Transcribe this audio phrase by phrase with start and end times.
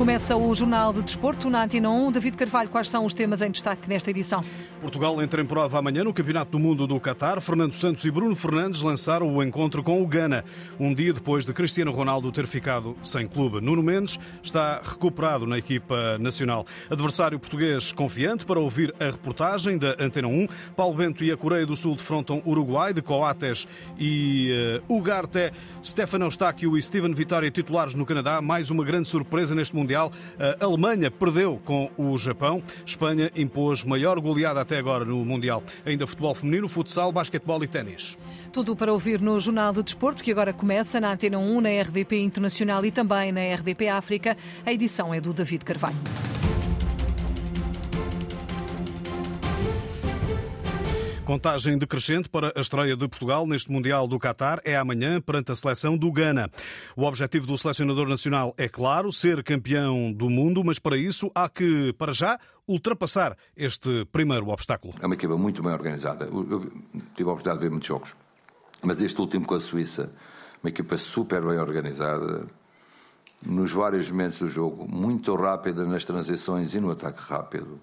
[0.00, 2.12] Começa o Jornal de Desporto na Antena 1.
[2.12, 4.40] David Carvalho, quais são os temas em destaque nesta edição?
[4.80, 7.38] Portugal entra em prova amanhã no Campeonato do Mundo do Qatar.
[7.42, 10.42] Fernando Santos e Bruno Fernandes lançaram o encontro com o Ghana,
[10.78, 13.60] um dia depois de Cristiano Ronaldo ter ficado sem clube.
[13.60, 16.64] Nuno Mendes está recuperado na equipa nacional.
[16.88, 20.48] Adversário português confiante para ouvir a reportagem da Antena 1.
[20.74, 25.52] Paulo Bento e a Coreia do Sul defrontam Uruguai, de Coates e uh, Ugarte.
[25.84, 28.40] Stefano Eustáquio e Steven Vitória titulares no Canadá.
[28.40, 30.12] Mais uma grande surpresa neste Mundial Mundial.
[30.38, 32.62] A Alemanha perdeu com o Japão.
[32.86, 35.64] Espanha impôs maior goleada até agora no Mundial.
[35.84, 38.16] Ainda futebol feminino, futsal, basquetebol e ténis.
[38.52, 42.20] Tudo para ouvir no Jornal de Desporto, que agora começa na Antena 1, na RDP
[42.20, 44.36] Internacional e também na RDP África.
[44.64, 45.96] A edição é do David Carvalho.
[51.30, 55.54] Contagem decrescente para a estreia de Portugal neste Mundial do Qatar é amanhã perante a
[55.54, 56.50] seleção do Ghana.
[56.96, 61.48] O objetivo do selecionador nacional é, claro, ser campeão do mundo, mas para isso há
[61.48, 64.92] que, para já, ultrapassar este primeiro obstáculo.
[65.00, 66.24] É uma equipa muito bem organizada.
[66.24, 66.68] Eu
[67.14, 68.16] tive a oportunidade de ver muitos jogos,
[68.82, 70.12] mas este último com a Suíça,
[70.64, 72.44] uma equipa super bem organizada,
[73.46, 77.80] nos vários momentos do jogo, muito rápida nas transições e no ataque rápido.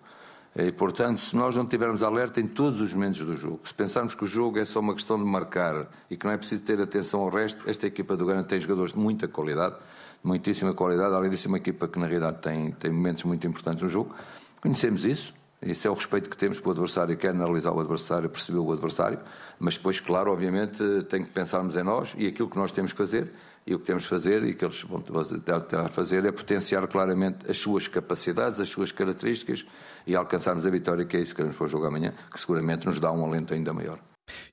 [0.60, 4.16] E, portanto, se nós não tivermos alerta em todos os momentos do jogo, se pensarmos
[4.16, 6.82] que o jogo é só uma questão de marcar e que não é preciso ter
[6.82, 9.76] atenção ao resto, esta equipa do Grana tem jogadores de muita qualidade,
[10.24, 13.84] muitíssima qualidade, além disso, é uma equipa que na realidade tem, tem momentos muito importantes
[13.84, 14.16] no jogo.
[14.60, 18.58] Conhecemos isso, esse é o respeito que temos pelo adversário, quer analisar o adversário, perceber
[18.58, 19.20] o adversário,
[19.60, 22.98] mas depois, claro, obviamente, tem que pensarmos em nós e aquilo que nós temos que
[22.98, 23.32] fazer
[23.68, 27.40] e o que temos de fazer e que eles vão tentar fazer é potenciar claramente
[27.52, 29.66] as suas capacidades, as suas características
[30.06, 32.86] e alcançarmos a vitória, que é isso que queremos para o jogo amanhã, que seguramente
[32.88, 34.00] nos dá um alento ainda maior.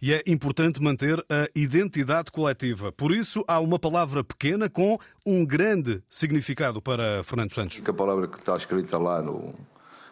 [0.03, 2.91] E é importante manter a identidade coletiva.
[2.91, 7.81] Por isso, há uma palavra pequena com um grande significado para Fernando Santos.
[7.87, 9.55] A palavra que está escrita lá no,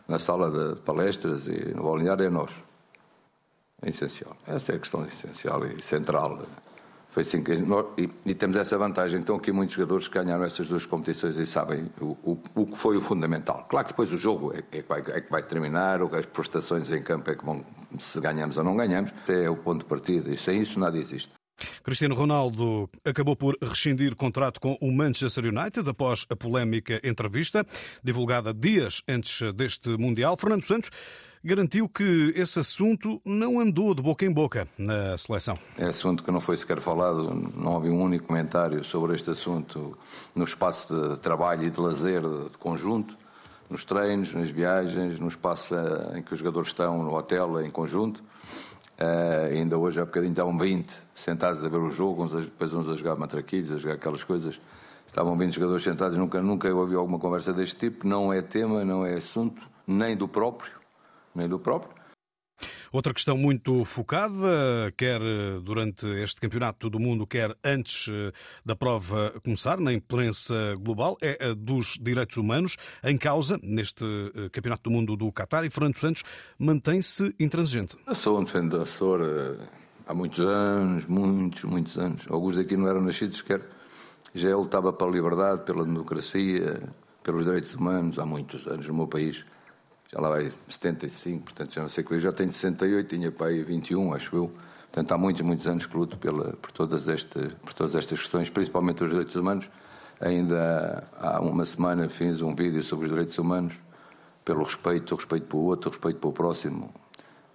[0.06, 2.52] na sala de palestras e no balneário é nós.
[3.80, 4.36] É essencial.
[4.46, 6.40] Essa é a questão essencial e central
[7.12, 9.20] foi assim que e, e, temos essa vantagem.
[9.20, 12.74] Então, aqui muitos jogadores que ganharam essas duas competições e sabem o, o, o que
[12.76, 13.66] foi o fundamental.
[13.68, 16.24] Claro que depois o jogo é, é, que vai, é, que vai, terminar, ou as
[16.24, 17.62] prestações em campo é que vão,
[17.98, 20.30] se ganhamos ou não ganhamos, é o ponto de partida.
[20.30, 21.30] E sem isso nada existe.
[21.84, 27.66] Cristiano Ronaldo acabou por rescindir contrato com o Manchester United após a polémica entrevista
[28.02, 30.34] divulgada dias antes deste Mundial.
[30.38, 30.90] Fernando Santos
[31.44, 35.58] garantiu que esse assunto não andou de boca em boca na seleção.
[35.76, 39.98] É assunto que não foi sequer falado, não havia um único comentário sobre este assunto
[40.34, 43.16] no espaço de trabalho e de lazer de conjunto,
[43.68, 47.70] nos treinos, nas viagens, no espaço eh, em que os jogadores estão, no hotel, em
[47.70, 48.22] conjunto.
[49.00, 52.72] Uh, ainda hoje há bocadinho estavam 20 sentados a ver o jogo, uns a, depois
[52.72, 54.60] uns a jogar matraquilhos, a jogar aquelas coisas.
[55.06, 58.06] Estavam 20 jogadores sentados, nunca, nunca ouvi alguma conversa deste tipo.
[58.06, 60.81] Não é tema, não é assunto, nem do próprio
[61.34, 62.02] nem do próprio.
[62.92, 65.18] Outra questão muito focada, quer
[65.62, 68.32] durante este campeonato do mundo, quer antes eh,
[68.64, 74.50] da prova começar, na imprensa global, é a dos direitos humanos em causa neste eh,
[74.50, 76.22] campeonato do mundo do Qatar e Fernando Santos
[76.58, 77.96] mantém-se intransigente.
[78.06, 79.66] Eu sou um defensor eh,
[80.06, 82.26] há muitos anos, muitos, muitos anos.
[82.28, 83.62] Alguns daqui não eram nascidos sequer.
[84.34, 86.82] Já lutava pela liberdade, pela democracia,
[87.22, 89.46] pelos direitos humanos há muitos anos no meu país
[90.12, 94.12] já lá vai 75, portanto já não sei que já tenho 68, tinha pai 21,
[94.12, 94.52] acho eu.
[94.92, 98.50] Portanto, há muitos, muitos anos que luto pela, por, todas estas, por todas estas questões,
[98.50, 99.70] principalmente os direitos humanos.
[100.20, 103.74] Ainda há uma semana fiz um vídeo sobre os direitos humanos,
[104.44, 106.92] pelo respeito, o respeito pelo outro, o respeito pelo próximo.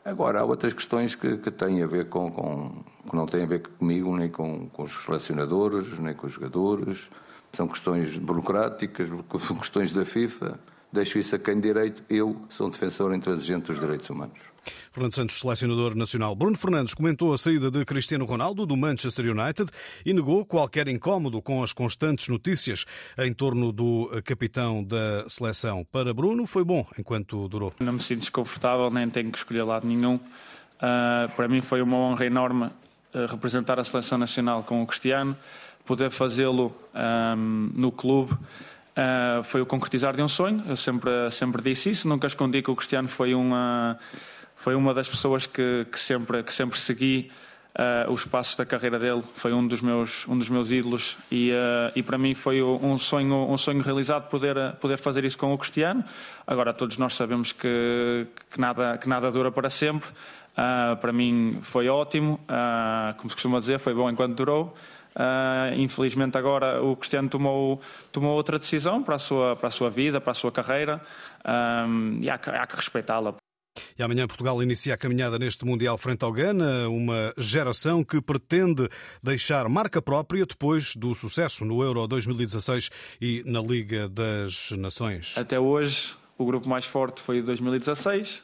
[0.03, 3.45] Agora, há outras questões que, que têm a ver com, com, que não têm a
[3.45, 7.07] ver comigo, nem com, com os selecionadores, nem com os jogadores.
[7.53, 9.09] São questões burocráticas,
[9.61, 10.59] questões da FIFA
[10.91, 12.03] deixo isso a quem direito.
[12.09, 14.39] Eu sou um defensor intransigente dos direitos humanos.
[14.91, 16.35] Fernando Santos, selecionador nacional.
[16.35, 19.69] Bruno Fernandes comentou a saída de Cristiano Ronaldo do Manchester United
[20.05, 22.85] e negou qualquer incómodo com as constantes notícias
[23.17, 25.85] em torno do capitão da seleção.
[25.91, 27.73] Para Bruno, foi bom enquanto durou.
[27.79, 30.15] Não me sinto desconfortável, nem tenho que escolher lado nenhum.
[30.15, 35.35] Uh, para mim foi uma honra enorme uh, representar a seleção nacional com o Cristiano,
[35.85, 38.37] poder fazê-lo um, no clube.
[38.97, 40.63] Uh, foi o concretizar de um sonho.
[40.67, 43.99] Eu sempre, sempre disse isso, nunca escondi que o Cristiano foi uma,
[44.55, 47.29] foi uma das pessoas que, que sempre, que sempre segui
[47.77, 49.21] uh, os passos da carreira dele.
[49.35, 52.97] Foi um dos meus, um dos meus ídolos e, uh, e para mim foi um
[52.97, 56.03] sonho, um sonho realizado poder, poder fazer isso com o Cristiano.
[56.47, 60.09] Agora, todos nós sabemos que, que, nada, que nada dura para sempre.
[60.99, 62.39] para mim foi ótimo,
[63.17, 64.75] como se costuma dizer, foi bom enquanto durou.
[65.17, 67.81] Uh, infelizmente agora o Cristiano tomou,
[68.11, 71.01] tomou outra decisão para a sua, para a sua vida, para a sua carreira
[71.43, 73.33] um, e há que, há que respeitá-la.
[73.97, 78.87] E amanhã Portugal inicia a caminhada neste Mundial frente ao Ghana, uma geração que pretende
[79.21, 85.35] deixar marca própria depois do sucesso no Euro 2016 e na Liga das Nações.
[85.35, 88.43] Até hoje, o grupo mais forte foi 2016,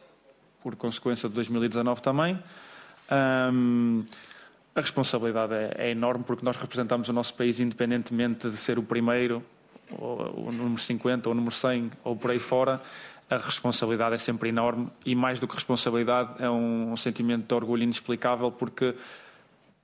[0.64, 2.40] por consequência de 2019 também.
[3.12, 4.06] Um,
[4.76, 8.84] a responsabilidade é, é, enorme porque nós representamos o nosso país independentemente de ser o
[8.84, 9.44] primeiro,
[9.92, 12.82] ou, o número 50, ou o número 100, ou por aí fora.
[13.30, 17.54] A responsabilidade é sempre enorme e, mais do que responsabilidade, é um, um sentimento de
[17.54, 18.96] orgulho inexplicável porque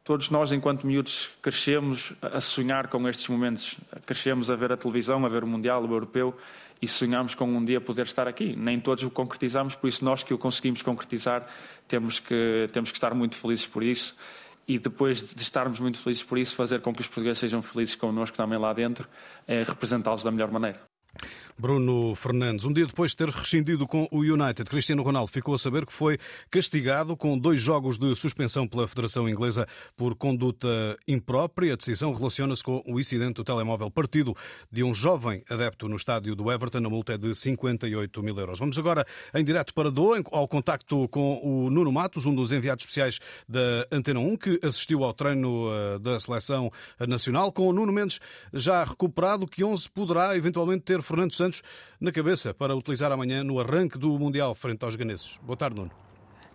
[0.03, 3.77] todos nós, enquanto miúdos, crescemos a sonhar com estes momentos.
[4.05, 6.35] Crescemos a ver a televisão, a ver o Mundial, o Europeu
[6.81, 8.55] e sonhamos com um dia poder estar aqui.
[8.55, 11.47] Nem todos o concretizamos, por isso nós que o conseguimos concretizar
[11.87, 14.15] temos que, temos que estar muito felizes por isso
[14.69, 17.95] e depois de estarmos muito felizes por isso, fazer com que os portugueses sejam felizes
[17.95, 19.07] connosco também lá dentro,
[19.47, 20.88] é representá-los da melhor maneira.
[21.59, 25.59] Bruno Fernandes, um dia depois de ter rescindido com o United, Cristiano Ronaldo ficou a
[25.59, 26.17] saber que foi
[26.49, 29.67] castigado com dois jogos de suspensão pela Federação Inglesa
[29.97, 31.73] por conduta imprópria.
[31.73, 34.33] A decisão relaciona-se com o incidente do telemóvel partido
[34.71, 36.77] de um jovem adepto no estádio do Everton.
[36.77, 38.57] A multa é de 58 mil euros.
[38.57, 39.05] Vamos agora
[39.35, 43.19] em direto para Doa, ao contacto com o Nuno Matos, um dos enviados especiais
[43.49, 46.71] da Antena 1, que assistiu ao treino eh, da Seleção
[47.05, 47.51] Nacional.
[47.51, 48.21] Com o Nuno Mendes
[48.53, 51.63] já recuperado, que 11 poderá eventualmente ter Fernando Santos Santos
[51.99, 55.39] na cabeça para utilizar amanhã no arranque do Mundial frente aos ganeses.
[55.41, 55.91] Boa tarde, Nuno.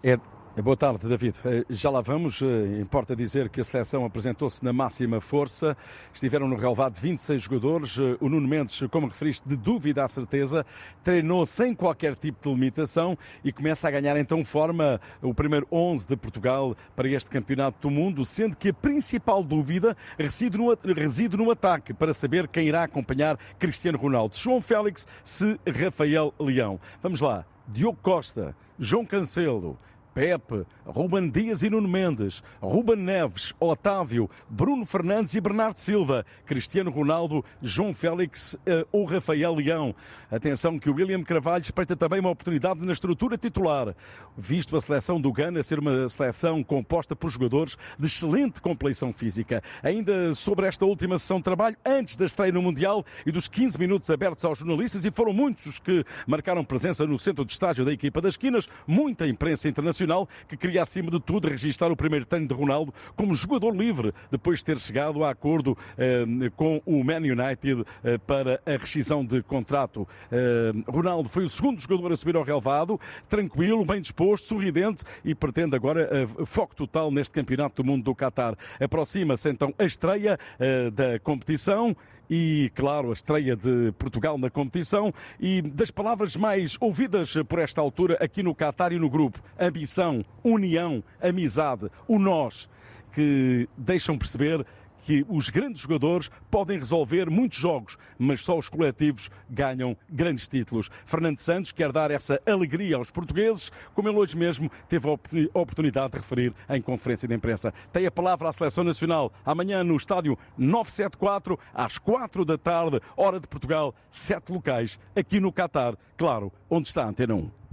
[0.03, 0.17] É
[0.63, 1.35] Boa tarde, David.
[1.45, 2.41] Eh, já lá vamos.
[2.41, 5.77] Eh, importa dizer que a seleção apresentou-se na máxima força.
[6.15, 7.99] Estiveram no relevado 26 jogadores.
[7.99, 10.65] Eh, o Nuno Mendes, como referiste, de dúvida à certeza,
[11.03, 16.07] treinou sem qualquer tipo de limitação e começa a ganhar então forma o primeiro 11
[16.07, 21.37] de Portugal para este Campeonato do Mundo, sendo que a principal dúvida reside no, reside
[21.37, 24.37] no ataque para saber quem irá acompanhar Cristiano Ronaldo.
[24.37, 26.79] João Félix se Rafael Leão.
[27.03, 27.45] Vamos lá.
[27.67, 29.79] Diogo Costa, João Cancelo,
[30.15, 36.91] Pepe, Ruben Dias e Nuno Mendes, Ruben Neves, Otávio, Bruno Fernandes e Bernardo Silva, Cristiano
[36.91, 39.93] Ronaldo, João Félix uh, ou Rafael Leão.
[40.31, 43.95] Atenção que o William Carvalho espreita também uma oportunidade na estrutura titular,
[44.37, 49.63] visto a seleção do Ghana ser uma seleção composta por jogadores de excelente compleição física.
[49.83, 53.79] Ainda sobre esta última sessão de trabalho, antes da estreia no Mundial e dos 15
[53.79, 57.85] minutos abertos aos jornalistas, e foram muitos os que marcaram presença no centro de estágio
[57.85, 61.97] da equipa das esquinas, muita imprensa internacional Nacional, que queria, acima de tudo, registrar o
[61.97, 66.25] primeiro treino de Ronaldo como jogador livre, depois de ter chegado a acordo eh,
[66.57, 70.07] com o Man United eh, para a rescisão de contrato.
[70.31, 75.35] Eh, Ronaldo foi o segundo jogador a subir ao relevado, tranquilo, bem disposto, sorridente e
[75.35, 78.55] pretende agora eh, foco total neste Campeonato do Mundo do Qatar.
[78.79, 81.97] Aproxima-se então a estreia eh, da competição
[82.29, 85.13] e, claro, a estreia de Portugal na competição.
[85.39, 90.25] E das palavras mais ouvidas por esta altura aqui no Qatar e no grupo: ambição,
[90.43, 92.69] união, amizade, o nós,
[93.13, 94.65] que deixam perceber
[95.05, 100.91] que os grandes jogadores podem resolver muitos jogos, mas só os coletivos ganham grandes títulos.
[101.05, 106.13] Fernando Santos quer dar essa alegria aos portugueses, como ele hoje mesmo teve a oportunidade
[106.13, 107.73] de referir em conferência de imprensa.
[107.93, 113.39] Tem a palavra à Seleção Nacional amanhã no estádio 974, às 4 da tarde, hora
[113.39, 117.64] de Portugal, sete locais, aqui no Catar, claro, onde está a Antena 1.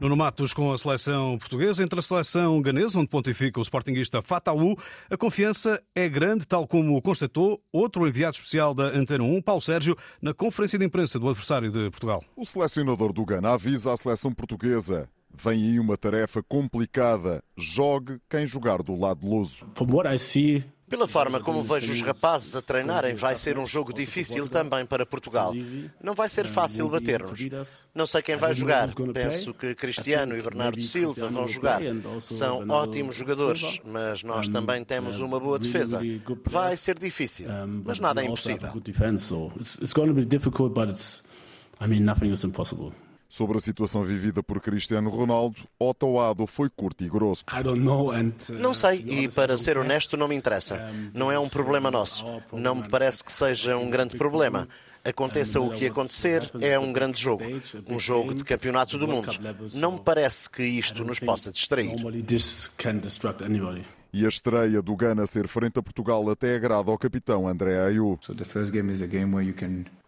[0.00, 1.82] Nuno Matos com a seleção portuguesa.
[1.82, 4.76] Entre a seleção ganesa, onde pontifica o sportinguista Fataú,
[5.10, 9.96] a confiança é grande, tal como constatou outro enviado especial da Antena 1, Paulo Sérgio,
[10.20, 12.22] na conferência de imprensa do adversário de Portugal.
[12.36, 15.08] O selecionador do Gana avisa a seleção portuguesa.
[15.36, 17.42] Vem aí uma tarefa complicada.
[17.56, 19.66] Jogue quem jogar do lado luso.
[19.74, 23.66] From what I see, pela forma como vejo os rapazes a treinarem, vai ser um
[23.66, 25.54] jogo difícil também para Portugal.
[26.02, 27.48] Não vai ser fácil bater-nos.
[27.94, 28.88] Não sei quem vai jogar.
[29.12, 31.80] Penso que Cristiano e Bernardo Silva vão jogar.
[32.20, 36.00] São ótimos jogadores, mas nós também temos uma boa defesa.
[36.46, 37.46] Vai ser difícil,
[37.84, 38.70] mas nada é impossível.
[41.80, 42.92] I mean, nothing is impossible.
[43.34, 46.06] Sobre a situação vivida por Cristiano Ronaldo, Otto
[46.46, 47.44] foi curto e grosso.
[47.52, 50.88] Uh, não sei, e para ser honesto, não me interessa.
[51.12, 52.24] Não é um problema nosso.
[52.52, 54.68] Não me parece que seja um grande problema.
[55.04, 57.42] Aconteça o que acontecer, é um grande jogo.
[57.88, 59.32] Um jogo de campeonato do mundo.
[59.74, 61.90] Não me parece que isto nos possa distrair.
[64.12, 68.16] E a estreia do Ghana ser frente a Portugal até agrada ao capitão André Ayew.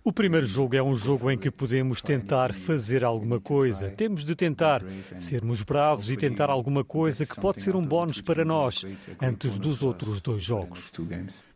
[0.07, 3.91] O primeiro jogo é um jogo em que podemos tentar fazer alguma coisa.
[3.91, 4.81] Temos de tentar
[5.19, 8.87] sermos bravos e tentar alguma coisa que pode ser um bónus para nós
[9.21, 10.93] antes dos outros dois jogos.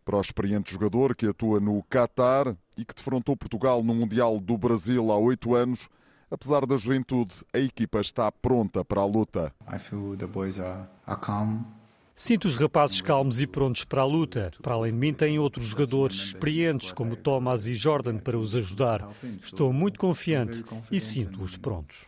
[0.05, 4.59] Para o experiente jogador que atua no Qatar e que defrontou Portugal no Mundial do
[4.59, 5.89] Brasil há oito anos,
[6.29, 9.55] apesar da juventude, a equipa está pronta para a luta.
[12.21, 14.51] Sinto os rapazes calmos e prontos para a luta.
[14.61, 19.09] Para além de mim, tem outros jogadores experientes, como Thomas e Jordan, para os ajudar.
[19.43, 20.63] Estou muito confiante
[20.93, 22.05] e sinto-os prontos.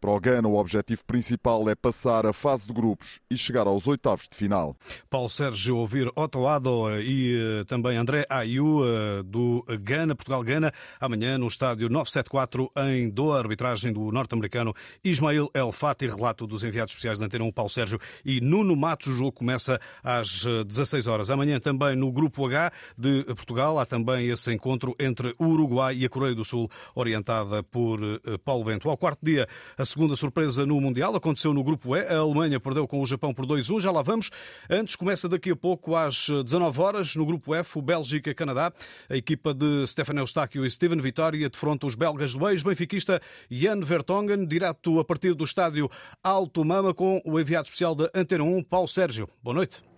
[0.00, 3.86] Para o Gana, o objetivo principal é passar a fase de grupos e chegar aos
[3.86, 4.74] oitavos de final.
[5.10, 11.36] Paulo Sérgio ouvir Otto Addo e eh, também André Ayu eh, do Gana, Portugal-Gana, amanhã
[11.36, 14.74] no estádio 974 em Doha, arbitragem do norte-americano
[15.04, 19.08] Ismail El Fati, relato dos enviados especiais da Antena 1, Paulo Sérgio e Nuno Matos.
[19.08, 21.30] O jogo começa às 16 eh, horas.
[21.30, 26.06] Amanhã também no grupo H de Portugal há também esse encontro entre o Uruguai e
[26.06, 28.00] a Coreia do Sul, orientada por
[28.44, 28.88] Paulo Bento.
[28.88, 32.06] Ao quarto dia, a segunda surpresa no Mundial aconteceu no Grupo E.
[32.06, 33.80] A Alemanha perdeu com o Japão por 2-1.
[33.80, 34.30] Já lá vamos.
[34.68, 38.72] Antes, começa daqui a pouco às 19 horas no Grupo F, o Bélgica-Canadá.
[39.08, 44.46] A equipa de Stefan Eustáquio e Steven Vitória defronta os belgas do ex-benfiquista Jan Vertonghen,
[44.46, 45.90] direto a partir do estádio
[46.22, 49.28] Alto Mama, com o enviado especial da Antena 1, Paulo Sérgio.
[49.42, 49.89] Boa noite.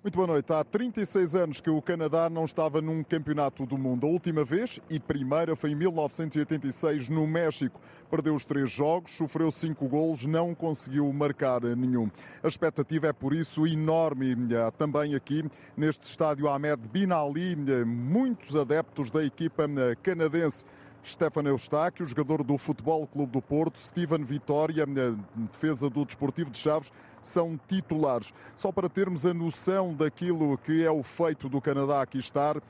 [0.00, 0.52] Muito boa noite.
[0.52, 4.06] Há 36 anos que o Canadá não estava num campeonato do mundo.
[4.06, 7.80] A última vez e primeira foi em 1986 no México.
[8.08, 12.08] Perdeu os três jogos, sofreu cinco golos, não conseguiu marcar nenhum.
[12.44, 14.36] A expectativa é por isso enorme.
[14.78, 15.44] Também aqui
[15.76, 19.64] neste estádio Ahmed Bin Ali, muitos adeptos da equipa
[20.00, 20.64] canadense.
[21.08, 24.86] Stefano Eustáquio, jogador do Futebol Clube do Porto, Steven Vitória,
[25.34, 28.32] defesa do Desportivo de Chaves, são titulares.
[28.54, 32.60] Só para termos a noção daquilo que é o feito do Canadá aqui estar,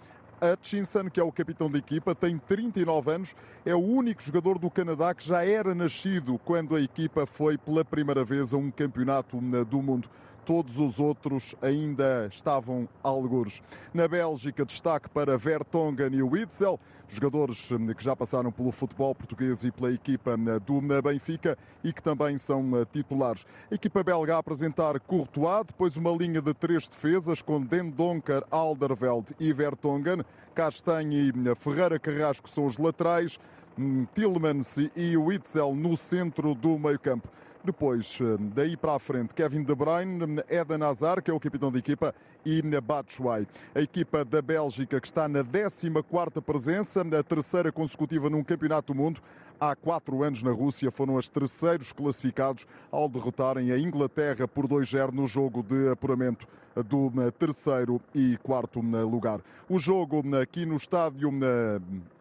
[0.40, 3.34] Hutchinson, que é o capitão da equipa, tem 39 anos,
[3.66, 7.84] é o único jogador do Canadá que já era nascido quando a equipa foi pela
[7.84, 10.08] primeira vez a um campeonato do mundo
[10.48, 13.60] todos os outros ainda estavam algures.
[13.92, 19.62] Na Bélgica, destaque para Vertonghen e Witzel, jogadores hum, que já passaram pelo futebol português
[19.62, 23.44] e pela equipa hum, do Benfica e que também são hum, titulares.
[23.70, 29.26] A equipa belga a apresentar Courtois, depois uma linha de três defesas com Dendonker, Alderveld
[29.38, 30.24] e Vertonghen.
[30.54, 33.38] Castanhe e Ferreira Carrasco são os laterais.
[34.14, 37.28] Tillmans e Witzel no centro do meio-campo.
[37.64, 41.72] Depois, eh, daí para a frente, Kevin De Bruyne, Eden Hazard, que é o capitão
[41.72, 43.46] da equipa, e Batshuayi.
[43.74, 48.96] A equipa da Bélgica, que está na 14ª presença, na terceira consecutiva num campeonato do
[48.96, 49.20] mundo,
[49.60, 55.10] há quatro anos na Rússia, foram os terceiros classificados ao derrotarem a Inglaterra por 2-0
[55.12, 56.46] no jogo de apuramento
[56.86, 59.40] do eh, terceiro e quarto eh, lugar.
[59.68, 61.30] O jogo aqui no estádio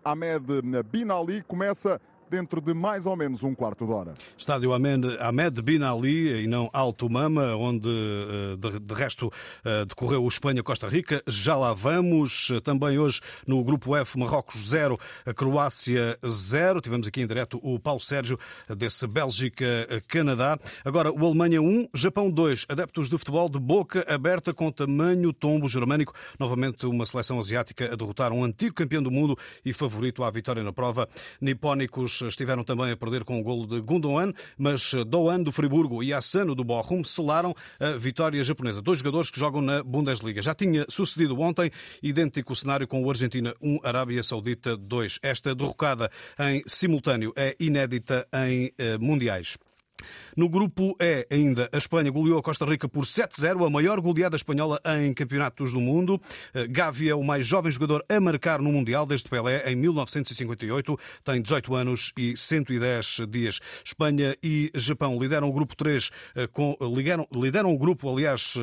[0.03, 4.13] Ahmed Bin Ali começa dentro de mais ou menos um quarto de hora.
[4.37, 9.31] Estádio Ahmed Bin Ali e não Alto Mama, onde eh, de resto
[9.63, 11.21] eh, decorreu o Espanha-Costa Rica.
[11.27, 12.49] Já lá vamos.
[12.63, 14.97] Também hoje no Grupo F, Marrocos 0,
[15.35, 16.81] Croácia 0.
[16.81, 18.37] Tivemos aqui em direto o Paulo Sérgio
[18.69, 20.59] desse Bélgica-Canadá.
[20.83, 22.65] Agora o Alemanha 1, Japão 2.
[22.69, 26.13] Adeptos de futebol de boca aberta com tamanho tombo germânico.
[26.39, 30.63] Novamente uma seleção asiática a derrotar um antigo campeão do mundo e favorito à vitória
[30.63, 31.07] na prova.
[31.41, 36.13] Nipónicos estiveram também a perder com o golo de Gundogan, mas Doan do Friburgo e
[36.13, 38.81] Asano do Bochum selaram a vitória japonesa.
[38.81, 40.41] Dois jogadores que jogam na Bundesliga.
[40.41, 41.71] Já tinha sucedido ontem,
[42.01, 45.19] idêntico cenário com o Argentina 1, Arábia Saudita 2.
[45.21, 46.09] Esta derrocada
[46.39, 49.57] em simultâneo é inédita em eh, mundiais.
[50.35, 54.35] No grupo E, ainda, a Espanha goleou a Costa Rica por 7-0, a maior goleada
[54.35, 56.19] espanhola em campeonatos do mundo.
[56.53, 60.99] Eh, Gavi é o mais jovem jogador a marcar no Mundial desde Pelé em 1958,
[61.23, 63.59] tem 18 anos e 110 dias.
[63.83, 68.53] Espanha e Japão lideram o grupo 3, eh, com, lideram, lideram o grupo, aliás,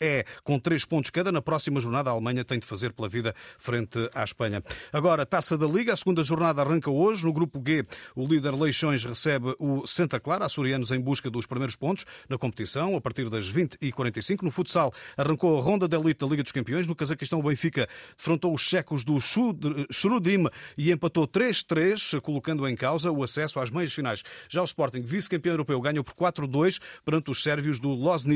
[0.00, 1.30] é com 3 pontos cada.
[1.30, 4.62] Na próxima jornada, a Alemanha tem de fazer pela vida frente à Espanha.
[4.92, 7.24] Agora, Taça da Liga, a segunda jornada arranca hoje.
[7.24, 10.48] No grupo G, o líder Leixões recebe o Santa Clara,
[10.90, 14.42] em busca dos primeiros pontos na competição, a partir das 20h45.
[14.42, 16.86] No futsal, arrancou a ronda de elite da Liga dos Campeões.
[16.86, 20.46] No Cazaquistão, o Benfica defrontou os checos do Shrudim
[20.78, 24.22] e empatou 3-3, colocando em causa o acesso às meias finais.
[24.48, 28.30] Já o Sporting, vice-campeão europeu, ganhou por 4-2 perante os sérvios do Loznica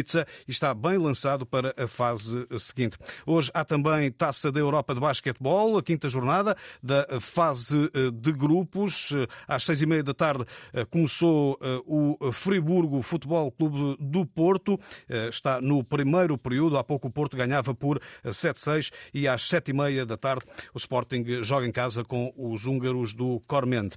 [0.47, 2.99] e está bem lançado para a fase seguinte.
[3.25, 9.13] Hoje há também Taça da Europa de Basquetebol, a quinta jornada da fase de grupos.
[9.47, 10.45] Às seis e meia da tarde
[10.91, 14.79] começou o Friburgo Futebol Clube do Porto.
[15.31, 16.77] Está no primeiro período.
[16.77, 21.67] Há pouco o Porto ganhava por 7-6 e às 7h30 da tarde o Sporting joga
[21.67, 23.97] em casa com os húngaros do Cormente.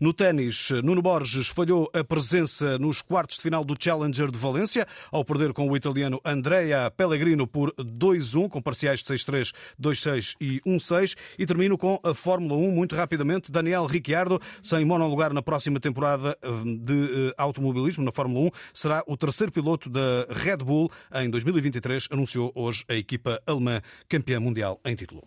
[0.00, 4.86] No ténis, Nuno Borges falhou a presença nos quartos de final do Challenger de Valência,
[5.10, 10.60] ao perder com o italiano Andrea Pellegrino por 2-1, com parciais de 6-3, 2-6 e
[10.66, 11.16] 1-6.
[11.38, 13.50] E termino com a Fórmula 1, muito rapidamente.
[13.50, 19.02] Daniel Ricciardo, sem monolugar na próxima temporada eh, de eh, automobilismo na Fórmula 1, será
[19.06, 24.80] o terceiro piloto da Red Bull em 2023, anunciou hoje a equipa alemã campeã mundial
[24.84, 25.22] em título.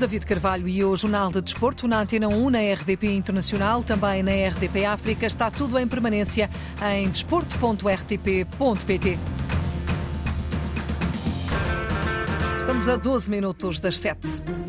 [0.00, 4.32] David Carvalho e o Jornal de Desporto na Antena 1, na RDP Internacional, também na
[4.32, 5.26] RDP África.
[5.26, 6.48] Está tudo em permanência
[6.90, 9.18] em desporto.rtp.pt.
[12.58, 14.59] Estamos a 12 minutos das 7.